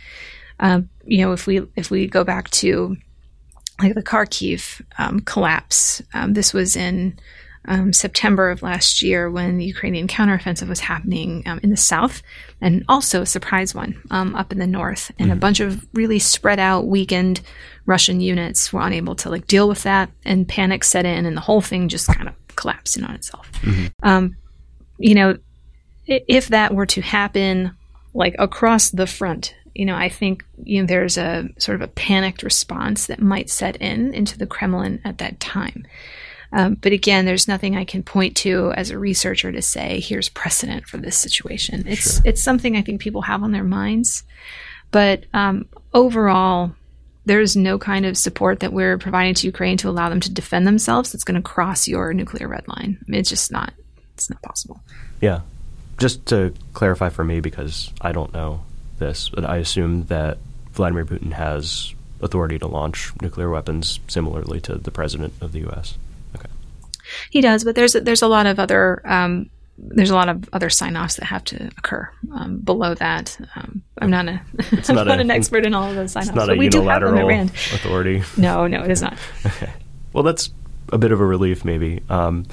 [0.59, 2.97] Um, you know, if we if we go back to
[3.79, 7.19] like the Kharkiv um, collapse, um, this was in
[7.65, 12.21] um, September of last year when the Ukrainian counteroffensive was happening um, in the south,
[12.61, 15.11] and also a surprise one um, up in the north.
[15.17, 15.37] And mm-hmm.
[15.37, 17.41] a bunch of really spread out, weakened
[17.85, 21.41] Russian units were unable to like deal with that, and panic set in, and the
[21.41, 23.51] whole thing just kind of collapsed in on itself.
[23.61, 23.85] Mm-hmm.
[24.03, 24.35] Um,
[24.97, 25.37] you know,
[26.05, 27.75] if that were to happen,
[28.13, 31.87] like across the front, you know, I think you know there's a sort of a
[31.87, 35.85] panicked response that might set in into the Kremlin at that time.
[36.53, 40.29] Um, but again, there's nothing I can point to as a researcher to say here's
[40.29, 41.87] precedent for this situation.
[41.87, 42.21] It's sure.
[42.25, 44.23] it's something I think people have on their minds,
[44.91, 46.75] but um, overall,
[47.25, 50.67] there's no kind of support that we're providing to Ukraine to allow them to defend
[50.67, 52.99] themselves that's going to cross your nuclear red line.
[53.01, 53.73] I mean, it's just not
[54.13, 54.79] it's not possible.
[55.21, 55.41] Yeah,
[55.97, 58.63] just to clarify for me because I don't know
[58.99, 60.37] this, but I assume that
[60.73, 65.97] Vladimir Putin has authority to launch nuclear weapons similarly to the president of the U.S.
[67.29, 70.47] He does, but there's a, there's a lot of other um, there's a lot of
[70.53, 73.37] other sign offs that have to occur um, below that.
[73.55, 74.41] Um, I'm not a
[74.89, 76.83] I'm not, not a, an expert in all of those sign offs, but we do
[76.83, 77.49] have them at RAND.
[77.49, 78.23] Authority.
[78.37, 79.17] No, no, it is not.
[79.45, 79.71] okay.
[80.13, 80.51] Well, that's
[80.91, 82.03] a bit of a relief, maybe.
[82.09, 82.45] Um,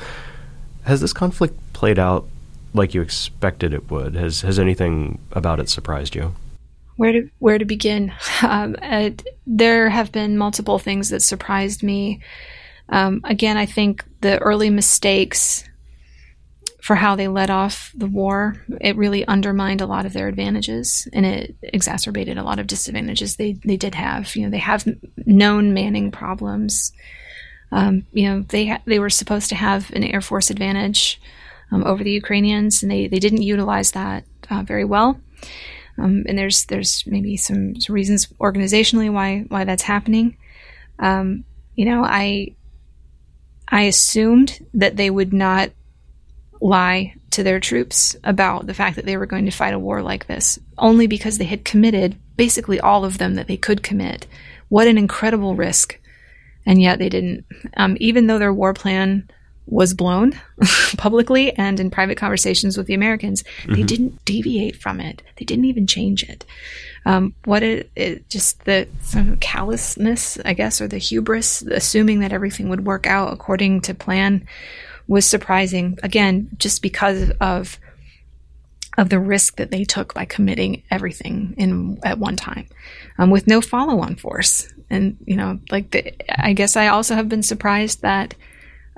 [0.84, 2.26] has this conflict played out
[2.72, 4.14] like you expected it would?
[4.14, 6.34] Has has anything about it surprised you?
[6.96, 8.12] Where to where to begin?
[8.42, 9.10] Um, uh,
[9.46, 12.20] there have been multiple things that surprised me.
[12.90, 15.64] Um, again, I think the early mistakes
[16.82, 21.06] for how they led off the war, it really undermined a lot of their advantages
[21.12, 24.34] and it exacerbated a lot of disadvantages they, they did have.
[24.34, 24.84] You know, they have
[25.24, 26.92] known manning problems.
[27.70, 31.20] Um, you know, they ha- they were supposed to have an air force advantage
[31.70, 35.20] um, over the Ukrainians, and they, they didn't utilize that uh, very well.
[35.98, 40.38] Um, and there's there's maybe some, some, reasons organizationally why why that's happening.
[40.98, 42.56] Um, you know, I
[43.70, 45.70] I assumed that they would not
[46.60, 50.02] lie to their troops about the fact that they were going to fight a war
[50.02, 54.26] like this, only because they had committed basically all of them that they could commit.
[54.68, 55.98] What an incredible risk.
[56.66, 57.44] And yet they didn't.
[57.76, 59.28] Um, even though their war plan
[59.66, 60.38] was blown
[60.96, 63.74] publicly and in private conversations with the Americans, mm-hmm.
[63.74, 65.22] they didn't deviate from it.
[65.36, 66.44] They didn't even change it
[67.06, 72.32] um, what it, it, just the some callousness, I guess, or the hubris, assuming that
[72.32, 74.46] everything would work out according to plan,
[75.08, 75.98] was surprising.
[76.02, 77.78] Again, just because of
[78.98, 82.66] of the risk that they took by committing everything in at one time,
[83.18, 84.72] um, with no follow on force.
[84.90, 88.34] And you know, like the, I guess I also have been surprised that.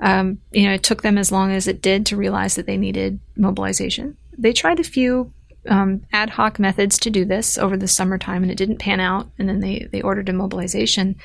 [0.03, 2.75] Um, you know, it took them as long as it did to realize that they
[2.75, 4.17] needed mobilization.
[4.37, 5.31] They tried a few
[5.69, 9.29] um, ad hoc methods to do this over the summertime, and it didn't pan out.
[9.39, 11.15] And then they they ordered a mobilization.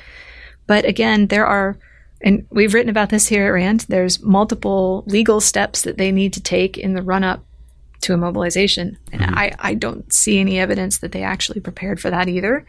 [0.65, 1.77] But again, there are,
[2.21, 3.85] and we've written about this here at Rand.
[3.89, 7.43] There's multiple legal steps that they need to take in the run up
[8.01, 9.37] to a mobilization, and mm-hmm.
[9.37, 12.65] I I don't see any evidence that they actually prepared for that either.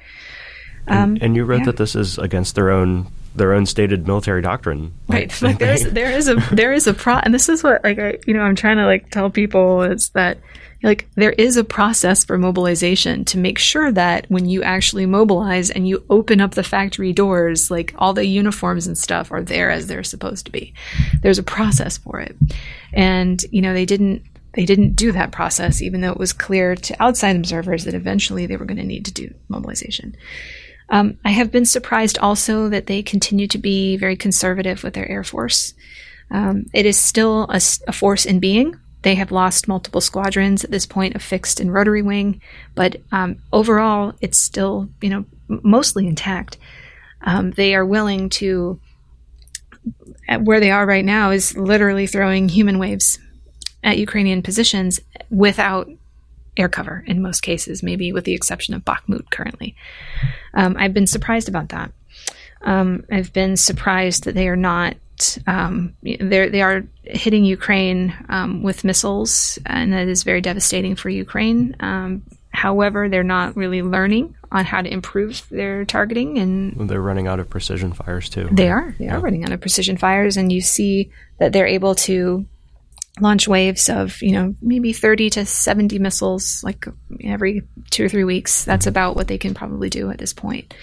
[0.89, 1.67] Um, and, and, you wrote yeah.
[1.67, 4.93] that this is against their own their own stated military doctrine.
[5.09, 5.31] Right.
[5.43, 8.19] Like there's there is a there is a pro and this is what like I
[8.27, 10.39] you know I'm trying to like tell people is that
[10.83, 15.71] like there is a process for mobilization to make sure that when you actually mobilize
[15.71, 19.71] and you open up the factory doors like all the uniforms and stuff are there
[19.71, 20.73] as they're supposed to be
[21.23, 22.37] there's a process for it
[22.93, 24.23] and you know they didn't
[24.55, 28.47] they didn't do that process even though it was clear to outside observers that eventually
[28.47, 30.17] they were going to need to do mobilization
[30.91, 35.09] um, I have been surprised also that they continue to be very conservative with their
[35.09, 35.75] Air Force.
[36.31, 38.77] Um, it is still a, a, force in being.
[39.03, 42.41] They have lost multiple squadrons at this point of fixed and rotary wing,
[42.75, 46.59] but um, overall, it's still you know mostly intact.
[47.23, 48.81] Um, they are willing to,
[50.41, 53.19] where they are right now, is literally throwing human waves
[53.83, 55.01] at Ukrainian positions
[55.31, 55.89] without
[56.57, 59.75] air cover in most cases, maybe with the exception of Bakhmut currently.
[60.55, 61.93] Um, I've been surprised about that.
[62.63, 64.97] Um, I've been surprised that they are not.
[65.47, 71.77] Um, they are hitting Ukraine um, with missiles, and that is very devastating for Ukraine.
[71.81, 77.27] Um, however, they're not really learning on how to improve their targeting, and they're running
[77.27, 78.49] out of precision fires too.
[78.51, 78.95] They are.
[78.99, 79.17] They yeah.
[79.17, 82.47] are running out of precision fires, and you see that they're able to
[83.21, 86.87] launch waves of you know maybe 30 to 70 missiles like
[87.25, 88.65] every two or three weeks.
[88.65, 88.91] That's mm-hmm.
[88.91, 90.75] about what they can probably do at this point.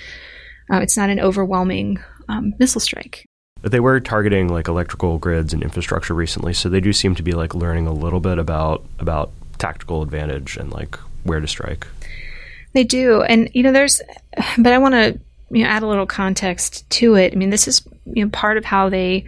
[0.72, 3.26] Uh, it's not an overwhelming um, missile strike.
[3.62, 7.24] But they were targeting like electrical grids and infrastructure recently so they do seem to
[7.24, 11.88] be like learning a little bit about about tactical advantage and like where to strike.
[12.74, 14.02] They do and you know there's
[14.58, 15.20] but i want to
[15.50, 17.34] you know add a little context to it.
[17.34, 19.26] I mean this is you know part of how they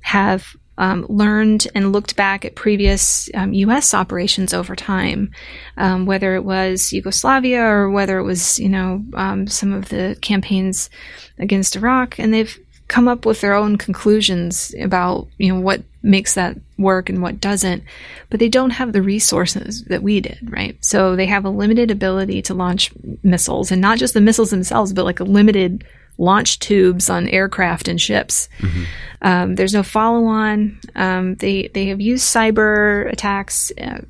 [0.00, 0.46] have
[0.78, 3.94] um, learned and looked back at previous um, U.S.
[3.94, 5.30] operations over time,
[5.76, 10.16] um, whether it was Yugoslavia or whether it was, you know, um, some of the
[10.20, 10.90] campaigns
[11.38, 12.58] against Iraq, and they've
[12.88, 17.40] come up with their own conclusions about, you know, what makes that work and what
[17.40, 17.82] doesn't.
[18.30, 20.76] But they don't have the resources that we did, right?
[20.84, 24.92] So they have a limited ability to launch missiles, and not just the missiles themselves,
[24.92, 25.84] but like a limited
[26.18, 28.48] launch tubes on aircraft and ships.
[28.58, 28.84] Mm-hmm.
[29.22, 30.80] Um, there's no follow on.
[30.94, 33.72] Um, they they have used cyber attacks.
[33.80, 34.00] Uh,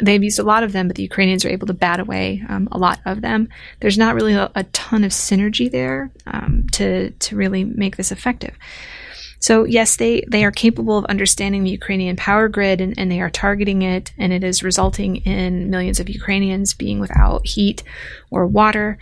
[0.00, 2.68] they've used a lot of them, but the Ukrainians are able to bat away um,
[2.72, 3.48] a lot of them.
[3.80, 8.12] There's not really a, a ton of synergy there um, to to really make this
[8.12, 8.56] effective.
[9.44, 13.20] So yes, they, they are capable of understanding the Ukrainian power grid and, and, they
[13.20, 17.82] are targeting it, and it is resulting in millions of Ukrainians being without heat
[18.30, 18.96] or water.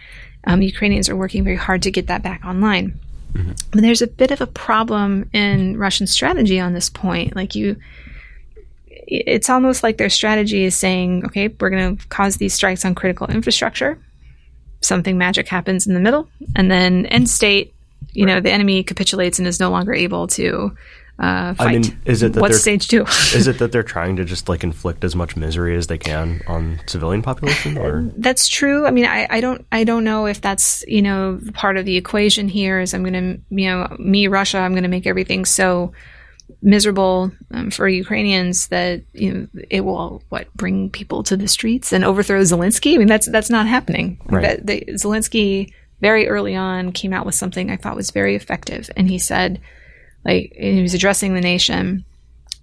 [0.45, 2.99] Um, Ukrainians are working very hard to get that back online.
[3.33, 3.53] Mm-hmm.
[3.71, 7.35] But there's a bit of a problem in Russian strategy on this point.
[7.35, 7.77] Like you,
[8.91, 12.95] it's almost like their strategy is saying, okay, we're going to cause these strikes on
[12.95, 13.99] critical infrastructure.
[14.81, 17.73] Something magic happens in the middle, and then end state,
[18.13, 18.35] you right.
[18.35, 20.77] know, the enemy capitulates and is no longer able to
[21.23, 21.55] uh.
[21.59, 23.03] I mean, is it that what's stage two?
[23.35, 26.43] is it that they're trying to just like inflict as much misery as they can
[26.49, 27.79] on civilian population?
[27.79, 28.87] Or that's true.
[28.87, 31.97] I mean, I, I don't I don't know if that's you know part of the
[31.97, 32.81] equation here.
[32.81, 35.93] Is I'm going to you know me Russia I'm going to make everything so
[36.61, 41.93] miserable um, for Ukrainians that you know it will what bring people to the streets
[41.93, 42.95] and overthrow Zelensky.
[42.95, 44.21] I mean, that's that's not happening.
[44.27, 44.43] Right.
[44.43, 48.91] That, the, Zelensky very early on came out with something I thought was very effective,
[48.97, 49.61] and he said
[50.25, 52.05] like he was addressing the nation.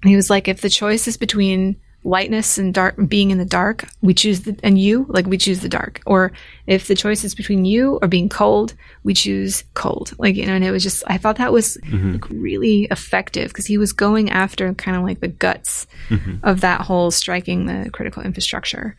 [0.04, 3.86] He was like, if the choice is between lightness and dark, being in the dark,
[4.02, 6.02] we choose the, and you, like we choose the dark.
[6.06, 6.32] Or
[6.66, 10.14] if the choice is between you or being cold, we choose cold.
[10.18, 12.14] Like, you know, and it was just, I thought that was mm-hmm.
[12.14, 16.38] like really effective because he was going after kind of like the guts mm-hmm.
[16.44, 18.96] of that whole striking the critical infrastructure.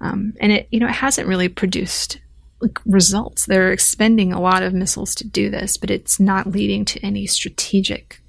[0.00, 2.18] Um, and it, you know, it hasn't really produced
[2.62, 3.46] like results.
[3.46, 7.26] They're expending a lot of missiles to do this, but it's not leading to any
[7.26, 8.20] strategic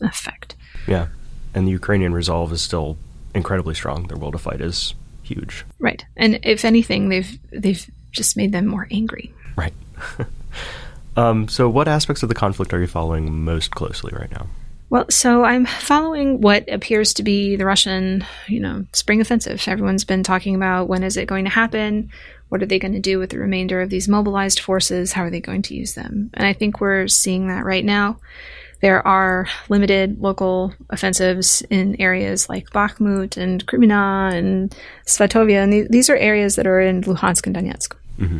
[0.00, 0.54] effect.
[0.86, 1.08] Yeah.
[1.54, 2.98] And the Ukrainian resolve is still
[3.34, 4.06] incredibly strong.
[4.06, 5.64] Their will to fight is huge.
[5.78, 6.04] Right.
[6.16, 9.32] And if anything, they've they've just made them more angry.
[9.56, 9.74] Right.
[11.16, 14.46] um, so what aspects of the conflict are you following most closely right now?
[14.90, 19.62] Well, so I'm following what appears to be the Russian, you know, spring offensive.
[19.68, 22.10] Everyone's been talking about when is it going to happen?
[22.48, 25.12] What are they going to do with the remainder of these mobilized forces?
[25.12, 26.30] How are they going to use them?
[26.34, 28.18] And I think we're seeing that right now.
[28.80, 36.08] There are limited local offensives in areas like Bakhmut and Kreminna and Svatove, and these
[36.08, 37.94] are areas that are in Luhansk and Donetsk.
[38.18, 38.38] Mm-hmm.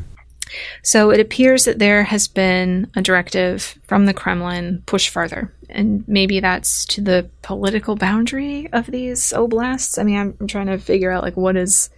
[0.82, 5.52] So it appears that there has been a directive from the Kremlin push further.
[5.68, 9.98] And maybe that's to the political boundary of these oblasts.
[9.98, 11.90] I mean, I'm, I'm trying to figure out like what is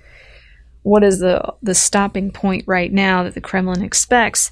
[0.82, 4.50] what is the the stopping point right now that the Kremlin expects.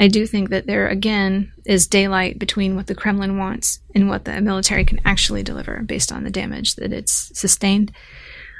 [0.00, 4.24] I do think that there again is daylight between what the Kremlin wants and what
[4.24, 7.92] the military can actually deliver based on the damage that it's sustained.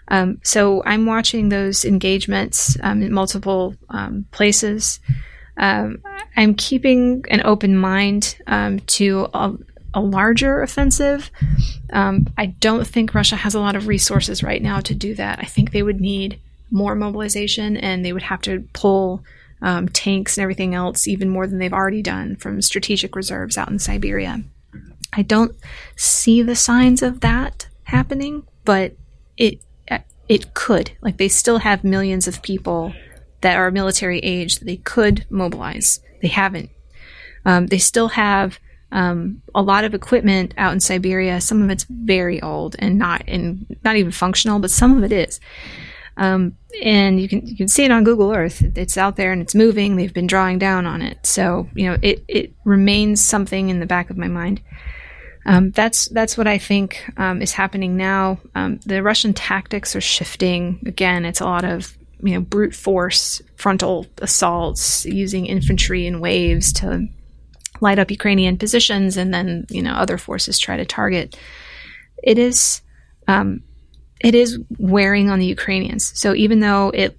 [0.08, 5.00] Um, so I'm watching those engagements um, in multiple um, places.
[5.56, 6.02] Um,
[6.36, 9.54] I'm keeping an open mind um, to a,
[9.94, 11.30] a, larger offensive.
[11.92, 15.40] Um, I don't think Russia has a lot of resources right now to do that.
[15.40, 16.40] I think they would need
[16.70, 19.24] more mobilization and they would have to pull
[19.60, 23.70] um, tanks and everything else, even more than they've already done from strategic reserves out
[23.70, 24.42] in Siberia.
[25.12, 25.56] I don't
[25.96, 28.94] see the signs of that happening, but
[29.36, 29.60] it
[30.28, 30.92] it could.
[31.00, 32.92] Like they still have millions of people
[33.40, 36.00] that are military age that they could mobilize.
[36.20, 36.70] They haven't.
[37.44, 38.58] Um, they still have
[38.92, 41.40] um, a lot of equipment out in Siberia.
[41.40, 45.12] Some of it's very old and not and not even functional, but some of it
[45.12, 45.40] is.
[46.18, 48.62] Um, and you can you can see it on Google Earth.
[48.76, 49.96] It's out there and it's moving.
[49.96, 53.86] They've been drawing down on it, so you know it it remains something in the
[53.86, 54.60] back of my mind.
[55.46, 58.40] Um, that's that's what I think um, is happening now.
[58.54, 61.24] Um, the Russian tactics are shifting again.
[61.24, 67.06] It's a lot of you know brute force, frontal assaults, using infantry in waves to
[67.80, 71.38] light up Ukrainian positions, and then you know other forces try to target.
[72.22, 72.82] It is
[73.28, 73.62] um,
[74.20, 76.12] it is wearing on the Ukrainians.
[76.18, 77.18] So even though it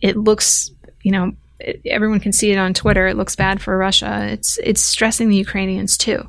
[0.00, 0.70] it looks,
[1.02, 3.06] you know, it, everyone can see it on Twitter.
[3.06, 4.26] It looks bad for Russia.
[4.30, 6.28] It's it's stressing the Ukrainians too.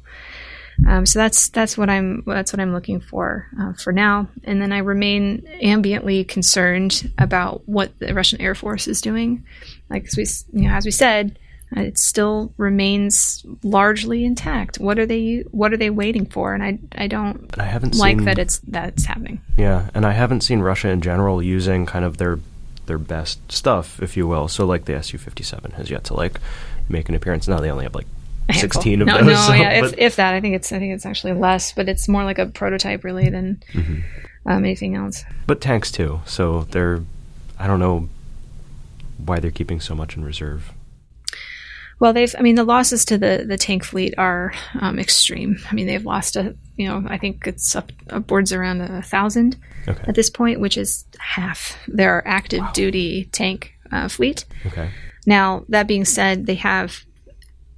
[0.88, 4.28] Um, so that's that's what I'm that's what I'm looking for uh, for now.
[4.44, 9.46] And then I remain ambiently concerned about what the Russian Air Force is doing.
[9.90, 11.40] Like as we you know, as we said,
[11.72, 14.80] it still remains largely intact.
[14.80, 16.54] What are they What are they waiting for?
[16.54, 19.42] And I I don't I haven't like seen, that it's that's happening.
[19.58, 22.40] Yeah, and I haven't seen Russia in general using kind of their
[22.86, 24.48] their best stuff, if you will.
[24.48, 26.40] So like the Su fifty seven has yet to like
[26.88, 27.48] make an appearance.
[27.48, 28.08] Now they only have like
[28.54, 29.26] sixteen of no, those.
[29.26, 31.90] No, so, yeah, if, if, that, I think it's I think it's actually less, but
[31.90, 34.02] it's more like a prototype really than mm-hmm.
[34.46, 35.24] um, anything else.
[35.48, 37.02] But tanks too, so they're
[37.58, 38.10] I don't know
[39.18, 40.72] why they're keeping so much in reserve.
[42.00, 45.58] Well, they've I mean the losses to the the tank fleet are um, extreme.
[45.70, 49.58] I mean they've lost a you know I think it's up upwards around a thousand
[49.88, 50.04] okay.
[50.08, 52.72] at this point, which is half their active wow.
[52.74, 54.46] duty tank uh, fleet.
[54.66, 54.90] Okay.
[55.26, 57.05] Now that being said, they have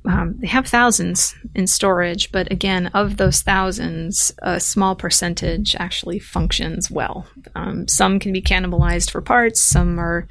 [0.08, 6.18] um, they have thousands in storage, but again, of those thousands, a small percentage actually
[6.18, 7.28] functions well.
[7.56, 9.62] Um, some can be cannibalized for parts.
[9.62, 10.26] Some are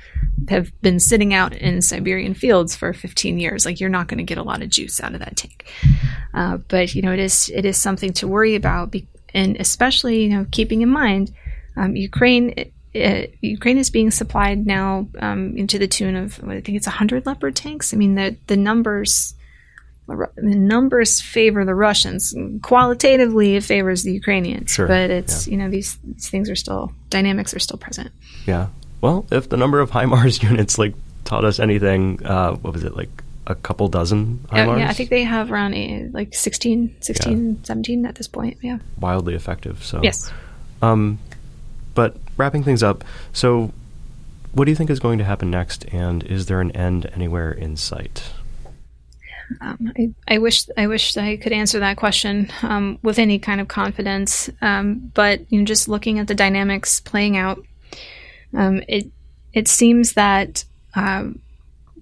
[0.49, 3.67] have been sitting out in Siberian fields for 15 years.
[3.67, 5.71] Like you're not going to get a lot of juice out of that tank.
[6.33, 10.23] Uh, but you know, it is it is something to worry about, be- and especially
[10.23, 11.33] you know keeping in mind
[11.77, 12.55] um, Ukraine.
[12.57, 12.73] It,
[13.43, 17.55] Ukraine is being supplied now um, into the tune of I think it's 100 Leopard
[17.55, 17.93] tanks.
[17.93, 19.35] I mean the the numbers
[20.07, 22.35] the numbers favor the Russians.
[22.63, 24.71] Qualitatively, it favors the Ukrainians.
[24.71, 24.87] Sure.
[24.87, 25.53] But it's yeah.
[25.53, 28.13] you know these these things are still dynamics are still present.
[28.47, 28.69] Yeah.
[29.01, 30.95] Well, if the number of HIMARS units like
[31.25, 33.11] taught us anything, uh, what was it like?
[33.49, 34.81] A couple dozen HIMARS?
[34.81, 37.55] yeah, I think they have around a, like 16, 16 yeah.
[37.63, 38.59] 17 at this point.
[38.61, 38.79] Yeah.
[38.99, 39.85] Wildly effective.
[39.85, 40.33] So yes.
[40.83, 41.21] Um,
[41.95, 43.73] but wrapping things up, so
[44.53, 47.53] what do you think is going to happen next, and is there an end anywhere
[47.53, 48.33] in sight?
[49.61, 53.61] Um, I, I, wish I wish I could answer that question um, with any kind
[53.61, 54.51] of confidence.
[54.61, 57.63] Um, but you know, just looking at the dynamics playing out,
[58.55, 59.11] um, it
[59.53, 61.41] it seems that um,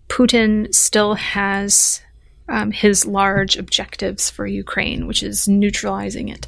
[0.08, 2.00] Putin still has
[2.48, 6.46] um, his large objectives for Ukraine, which is neutralizing it.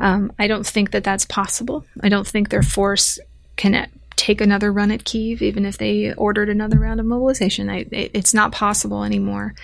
[0.00, 1.84] I don't think that that's possible.
[2.00, 3.20] I don't think their force
[3.54, 7.68] can take another run at Kiev, even if they ordered another round of mobilization.
[7.70, 9.54] I, it, it's not possible anymore.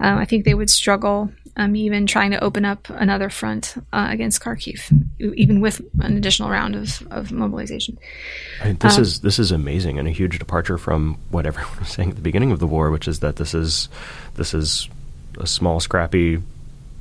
[0.00, 4.06] Um, I think they would struggle um, even trying to open up another front uh,
[4.10, 7.98] against Kharkiv, even with an additional round of, of mobilization.
[8.62, 11.76] I mean, this um, is this is amazing and a huge departure from what everyone
[11.80, 13.88] was saying at the beginning of the war, which is that this is
[14.34, 14.88] this is
[15.38, 16.40] a small, scrappy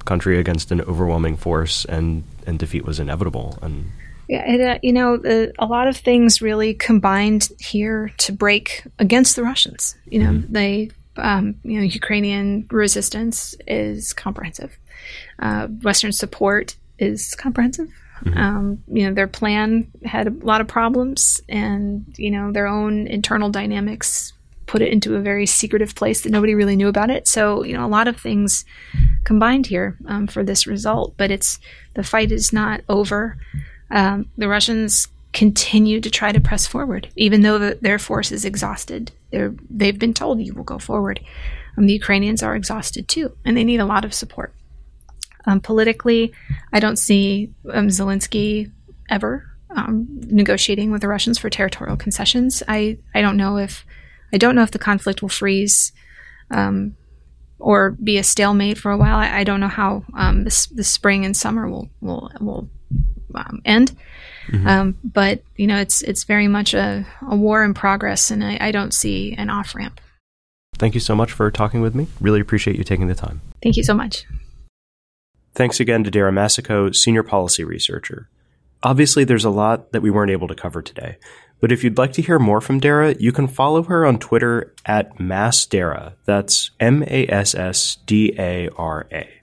[0.06, 3.60] country against an overwhelming force, and and defeat was inevitable.
[3.62, 3.92] And
[4.28, 5.22] yeah, it, uh, you know,
[5.60, 9.96] a lot of things really combined here to break against the Russians.
[10.10, 10.52] You know, mm-hmm.
[10.52, 14.78] they um, you know, Ukrainian resistance is comprehensive.
[15.40, 17.90] Uh, Western support is comprehensive.
[18.24, 18.38] Mm-hmm.
[18.38, 23.08] Um, you know, their plan had a lot of problems, and you know, their own
[23.08, 24.34] internal dynamics
[24.66, 27.28] put it into a very secretive place that nobody really knew about it.
[27.28, 28.66] So, you know, a lot of things
[29.24, 31.16] combined here um, for this result.
[31.18, 31.60] But it's
[31.94, 33.38] the fight is not over.
[33.90, 38.46] Um, the Russians continue to try to press forward, even though the, their force is
[38.46, 39.12] exhausted.
[39.32, 41.20] They're, they've been told you will go forward.
[41.78, 44.54] Um, the Ukrainians are exhausted too, and they need a lot of support.
[45.46, 46.34] Um, politically,
[46.74, 48.72] I don't see um, Zelensky
[49.10, 52.64] ever um, negotiating with the Russians for territorial concessions.
[52.68, 53.86] I, I don't know if
[54.34, 55.94] I don't know if the conflict will freeze
[56.52, 56.96] um,
[57.60, 59.18] or be a stalemate for a while.
[59.18, 62.70] I, I don't know how um, this the spring and summer will will will
[63.36, 63.96] um, end.
[64.48, 64.68] Mm-hmm.
[64.68, 68.58] Um, but you know, it's it's very much a, a war in progress, and I,
[68.60, 70.00] I don't see an off ramp.
[70.76, 72.08] Thank you so much for talking with me.
[72.22, 73.42] Really appreciate you taking the time.
[73.64, 74.26] Thank you so much.
[75.56, 78.30] Thanks again to Dara Massicot, Senior Policy Researcher.
[78.84, 81.18] Obviously, there's a lot that we weren't able to cover today,
[81.60, 84.74] but if you'd like to hear more from Dara, you can follow her on Twitter
[84.86, 86.14] at MassDara.
[86.26, 89.37] That's M A S S D A R A.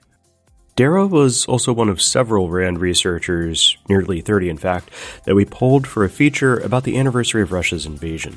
[0.75, 4.89] Dara was also one of several RAND researchers, nearly 30 in fact,
[5.23, 8.35] that we polled for a feature about the anniversary of Russia's invasion.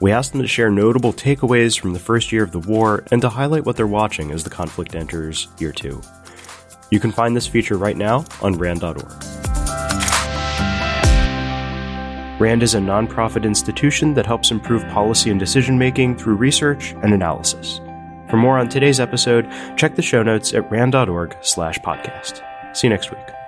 [0.00, 3.22] We asked them to share notable takeaways from the first year of the war and
[3.22, 6.02] to highlight what they're watching as the conflict enters year two.
[6.90, 9.04] You can find this feature right now on RAND.org.
[12.40, 17.14] RAND is a nonprofit institution that helps improve policy and decision making through research and
[17.14, 17.80] analysis.
[18.28, 22.42] For more on today's episode, check the show notes at rand.org slash podcast.
[22.76, 23.43] See you next week.